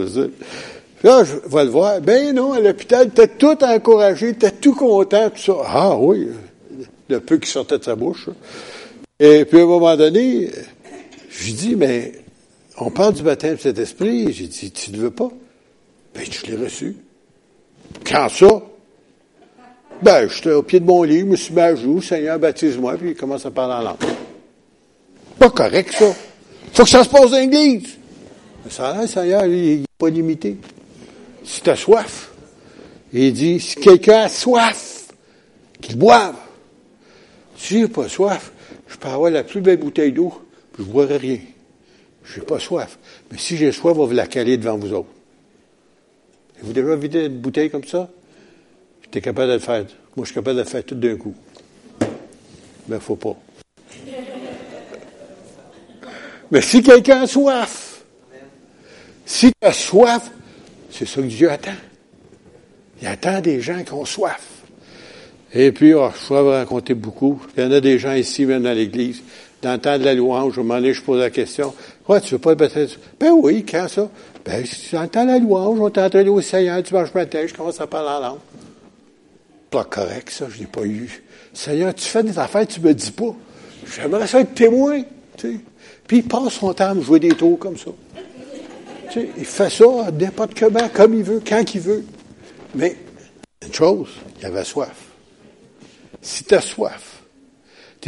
[1.02, 2.00] Là, je vais le voir.
[2.00, 5.56] Ben non, à l'hôpital, était tout encouragé, était tout content, tout ça.
[5.66, 6.28] Ah oui,
[7.08, 8.28] le peu qui sortait de sa bouche.
[9.20, 10.50] Et puis à un moment donné,
[11.30, 12.12] je lui dis, mais
[12.78, 14.32] on parle du baptême de cet esprit.
[14.32, 15.30] J'ai dit, tu ne veux pas?
[16.14, 16.96] Ben, je l'ai reçu.
[18.06, 18.62] Quand ça?
[20.02, 23.10] Ben, j'étais au pied de mon lit, je me suis mis à Seigneur, baptise-moi, puis
[23.10, 23.96] il commence à parler en langue.
[25.38, 26.12] Pas correct, ça.
[26.72, 27.96] Faut que ça se passe dans l'église.
[28.68, 30.56] Ça a Seigneur, il n'est pas limité
[31.44, 32.30] si tu as soif.
[33.12, 35.08] il dit, si quelqu'un a soif,
[35.80, 36.34] qu'il boive.
[37.56, 38.52] Si j'ai pas soif,
[38.88, 40.32] je peux avoir la plus belle bouteille d'eau,
[40.72, 41.38] puis je ne boirai rien.
[42.24, 42.98] Je n'ai pas soif.
[43.30, 45.13] Mais si j'ai soif, on va vous la caler devant vous autres.
[46.62, 48.08] Vous déjà vider une bouteille comme ça?
[49.02, 49.84] J'étais capable de le faire.
[50.16, 51.34] Moi, je suis capable de le faire tout d'un coup.
[52.00, 52.06] Mais
[52.88, 53.36] il ne faut pas.
[56.50, 58.04] Mais si quelqu'un a soif,
[59.26, 60.30] si tu as soif,
[60.90, 61.72] c'est ça que Dieu attend.
[63.00, 64.54] Il attend des gens qui ont soif.
[65.52, 67.40] Et puis, oh, je pourrais vous raconter beaucoup.
[67.56, 69.22] Il y en a des gens ici, même dans l'Église,
[69.64, 71.74] dans le de la louange, je m'en ai, je pose la question.
[72.06, 74.10] Ouais, tu veux pas être Ben oui, quand ça?
[74.44, 77.80] Ben, le temps de la louange, on t'entraîne au Seigneur, tu manges matin, je commence
[77.80, 78.38] à parler en langue.
[79.70, 81.22] Pas correct, ça, je l'ai pas eu.
[81.54, 83.34] Seigneur, tu fais des affaires, tu me dis pas.
[83.96, 85.02] J'aimerais ça être témoin,
[85.38, 85.60] tu sais.
[86.06, 87.90] Puis il passe son temps à jouer des tours comme ça.
[89.10, 92.04] Tu sais, il fait ça n'importe comment, comme il veut, quand il veut.
[92.74, 92.96] Mais,
[93.64, 94.10] une chose,
[94.40, 94.94] il avait soif.
[96.20, 97.13] Si tu as soif,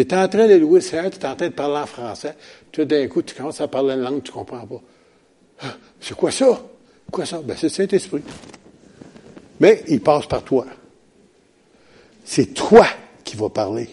[0.04, 1.86] tu es en train de louer le Seigneur, tu es en train de parler en
[1.86, 2.34] français,
[2.70, 4.82] tout d'un coup, tu commences à parler une langue que tu ne comprends pas.
[5.62, 6.62] Ah, c'est quoi ça?
[7.10, 7.40] Quoi ça?
[7.42, 8.22] Ben, c'est le Saint-Esprit.
[9.60, 10.66] Mais il passe par toi.
[12.24, 12.86] C'est toi
[13.24, 13.88] qui vas parler.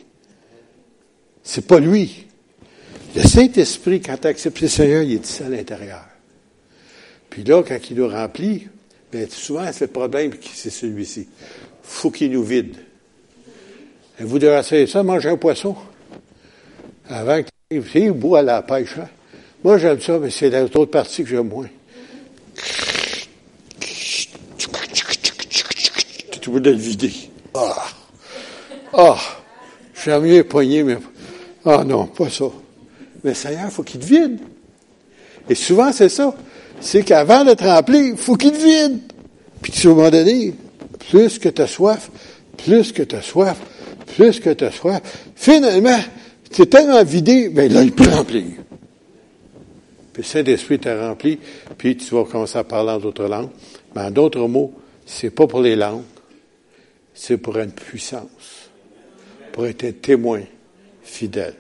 [1.42, 2.28] C'est pas lui.
[3.16, 6.04] Le Saint-Esprit, quand tu acceptes le Seigneur, il est ici à l'intérieur.
[7.30, 8.68] Puis là, quand il nous remplit,
[9.12, 11.28] bien, souvent, c'est le problème, c'est celui-ci.
[11.82, 12.76] faut qu'il nous vide.
[14.20, 15.76] Vous devez essayer ça, manger un poisson.
[17.10, 18.98] Avant que tu arrives, bois à la pêche.
[18.98, 19.08] Hein?
[19.64, 21.70] Moi, j'aime ça, mais c'est l'autre partie que j'aime moins.
[26.42, 27.14] Tu veux de le vider?
[27.54, 27.86] Ah!
[28.94, 29.18] Ah!
[30.04, 30.98] J'aime mieux poigner, mais.
[31.66, 32.46] Ah non, pas ça.
[33.24, 34.40] Mais Seigneur, il faut qu'il te vide.
[35.50, 36.36] Et souvent, c'est ça.
[36.82, 39.00] C'est qu'avant d'être rempli, il faut qu'il te vide.
[39.62, 40.54] Puis, à un moment donné,
[41.10, 42.10] plus que tu as soif,
[42.58, 43.56] plus que tu as soif,
[44.16, 45.02] plus que tu as soif,
[45.36, 46.00] finalement,
[46.62, 48.46] es tellement vidé, ben là, il peut remplir.
[50.14, 51.40] Puis Saint-Esprit t'a rempli,
[51.78, 53.50] puis tu vas commencer à parler en d'autres langues.
[53.96, 54.74] Mais en d'autres mots,
[55.06, 56.04] c'est pas pour les langues,
[57.14, 58.70] c'est pour une puissance,
[59.52, 60.42] pour être un témoin
[61.04, 61.56] fidèle.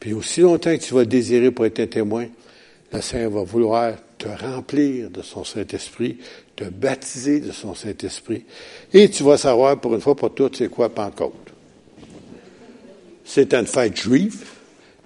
[0.00, 2.26] Puis aussi longtemps que tu vas désirer pour être un témoin,
[2.92, 6.18] le Seigneur va vouloir te remplir de son Saint-Esprit,
[6.54, 8.44] te baptiser de son Saint-Esprit,
[8.92, 11.43] et tu vas savoir pour une fois pour toutes c'est quoi Pentecôte.
[13.24, 14.44] C'était une fête juive,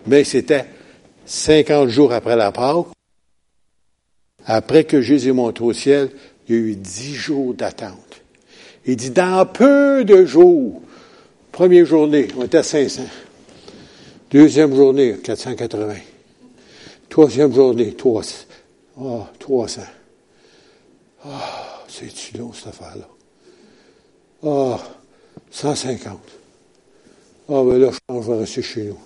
[0.06, 0.66] mais c'était
[1.24, 2.86] 50 jours après la Pâque.
[4.44, 6.10] Après que Jésus est monté au ciel,
[6.48, 8.22] il y a eu dix jours d'attente.
[8.86, 10.80] Il dit, dans peu de jours,
[11.52, 13.02] première journée, on était à 500.
[14.30, 15.94] Deuxième journée, 480.
[17.10, 18.46] Troisième journée, 300.
[19.00, 19.82] Oh, 300.
[21.24, 23.08] Ah, c'est-tu long, cette affaire-là?
[24.44, 24.78] Ah,
[25.50, 26.38] 150.
[27.49, 28.99] Ah, ben là, je pense que je vais rester chez nous.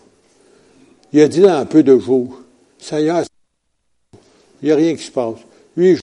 [1.13, 2.41] Il a dit dans un peu de jours,
[2.79, 3.27] ça y est,
[4.63, 5.39] il n'y a rien qui se passe.
[5.77, 6.01] Lui, il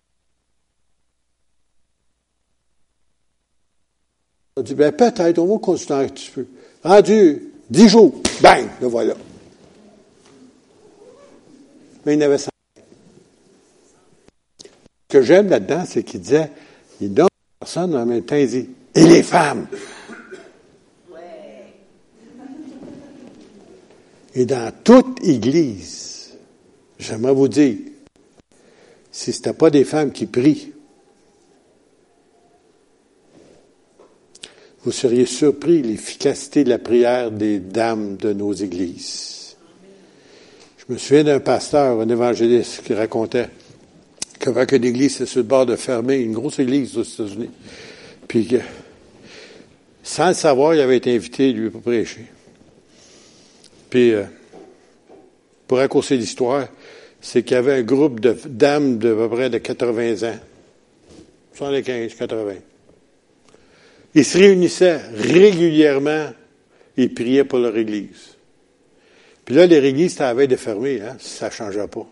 [4.57, 6.45] a dit, ben peut-être, on va continuer un petit peu.
[6.83, 9.13] Rendu Dix jours, bang, le voilà.
[12.05, 12.49] Mais il n'avait ça.
[14.63, 14.67] Ce
[15.07, 16.49] que j'aime là-dedans, c'est qu'il disait,
[16.99, 17.27] il donne
[17.59, 19.67] personne en même temps, il dit, et les femmes?
[24.35, 26.31] Et dans toute Église,
[26.99, 27.75] j'aimerais vous dire,
[29.11, 30.71] si ce n'était pas des femmes qui prient,
[34.83, 39.55] vous seriez surpris l'efficacité de la prière des dames de nos églises.
[40.77, 43.49] Je me souviens d'un pasteur, un évangéliste, qui racontait
[44.39, 47.49] qu'avant que l'église était sur le bord de fermer, une grosse église aux États-Unis,
[48.27, 48.57] puis que,
[50.01, 52.25] sans le savoir, il avait été invité, lui, pour prêcher.
[53.89, 54.23] Puis, euh,
[55.67, 56.67] pour raccourcir l'histoire,
[57.21, 60.39] c'est qu'il y avait un groupe de dames de peu près de 80 ans,
[61.53, 62.53] 75, 80,
[64.15, 66.29] ils se réunissaient régulièrement
[66.97, 68.35] et priaient pour leur Église.
[69.45, 72.07] Puis là, leur Église à veille de fermer, hein, ça ne changeait pas.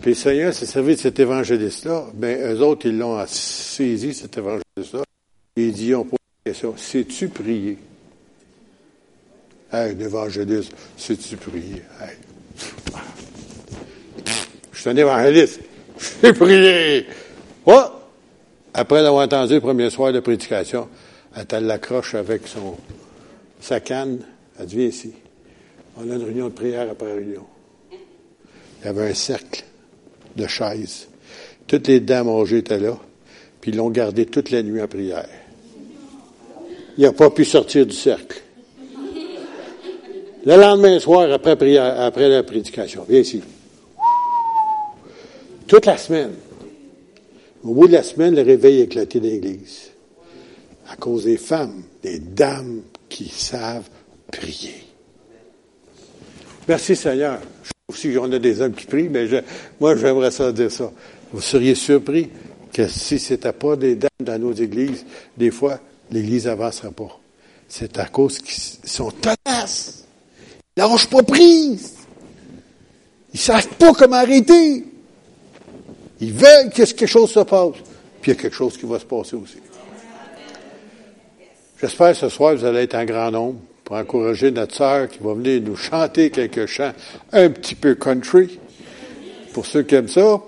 [0.00, 2.06] Puis le Seigneur s'est servi de cet évangéliste-là.
[2.14, 5.02] Ben, eux autres, ils l'ont saisi, cet évangéliste-là.
[5.56, 7.78] Et ils dit, on pose la question, sais-tu prier?
[9.72, 11.82] Hey, l'évangéliste, sais-tu prier?
[12.00, 12.16] Hey.
[14.72, 15.60] Je suis un évangéliste.
[16.22, 17.06] J'ai prié.
[17.66, 17.82] Oh!
[18.72, 20.88] Après l'avoir entendu le premier soir de prédication,
[21.34, 22.76] elle l'accroche avec son,
[23.60, 24.20] sa canne.
[24.58, 25.12] Elle dit, ici.
[25.96, 27.46] On a une réunion de prière après réunion.
[27.90, 29.64] Il y avait un cercle
[30.36, 31.08] de chaises.
[31.66, 32.96] Toutes les dames âgées étaient là,
[33.60, 35.28] puis ils l'ont gardé toute la nuit en prière.
[36.96, 38.42] Il n'a pas pu sortir du cercle.
[40.46, 43.42] Le lendemain soir, après, la prédication, viens ici.
[45.66, 46.34] Toute la semaine,
[47.64, 49.90] au bout de la semaine, le réveil éclaté dans l'église.
[50.88, 53.88] À cause des femmes, des dames qui savent
[54.30, 54.84] prier.
[56.68, 57.40] Merci Seigneur.
[57.64, 59.26] Je trouve si on a des hommes qui prient, mais
[59.80, 60.92] moi j'aimerais ça dire ça.
[61.32, 62.30] Vous seriez surpris
[62.72, 65.04] que si ce n'était pas des dames dans nos églises,
[65.36, 65.80] des fois,
[66.12, 67.18] l'église n'avancerait pas.
[67.68, 70.05] C'est à cause qu'ils sont tenaces.
[70.76, 71.94] Ils lâchent pas prise.
[73.32, 74.84] Ils savent pas comment arrêter.
[76.20, 77.76] Ils veulent que quelque chose se passe.
[78.20, 79.56] Puis il y a quelque chose qui va se passer aussi.
[81.80, 85.18] J'espère que ce soir, vous allez être en grand nombre pour encourager notre sœur qui
[85.20, 86.92] va venir nous chanter quelques chants
[87.32, 88.58] un petit peu country,
[89.52, 90.40] pour ceux qui aiment ça.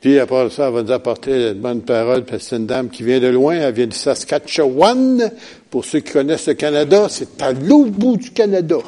[0.00, 2.90] Puis après ça, elle va nous apporter une bonne parole, parce que c'est une dame
[2.90, 5.32] qui vient de loin, elle vient de Saskatchewan.
[5.70, 8.78] Pour ceux qui connaissent le Canada, c'est à l'autre bout du Canada.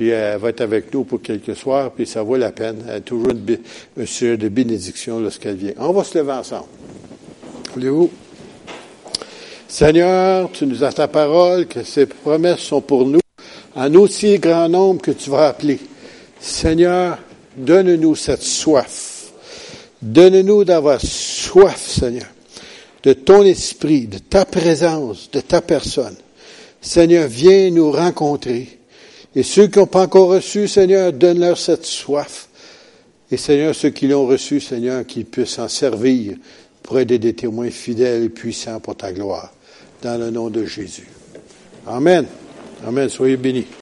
[0.00, 2.82] Puis elle va être avec nous pour quelques soirs, puis ça vaut la peine.
[2.88, 3.58] Elle a toujours une,
[4.00, 5.74] un sujet de bénédiction lorsqu'elle vient.
[5.76, 6.68] On va se lever ensemble.
[7.74, 8.10] Voulez-vous?
[9.68, 13.20] Seigneur, tu nous as ta parole, que ces promesses sont pour nous,
[13.76, 15.78] en aussi grand nombre que tu vas appeler.
[16.40, 17.18] Seigneur,
[17.54, 19.32] donne-nous cette soif
[20.00, 22.28] Donne-nous d'avoir soif, Seigneur,
[23.02, 26.16] de ton esprit, de ta présence, de ta personne.
[26.80, 28.79] Seigneur, viens nous rencontrer.
[29.34, 32.48] Et ceux qui n'ont pas encore reçu, Seigneur, donne-leur cette soif.
[33.30, 36.36] Et Seigneur, ceux qui l'ont reçu, Seigneur, qu'ils puissent en servir
[36.82, 39.52] pour aider des témoins fidèles et puissants pour ta gloire.
[40.02, 41.06] Dans le nom de Jésus.
[41.86, 42.26] Amen.
[42.86, 43.08] Amen.
[43.08, 43.66] Soyez bénis.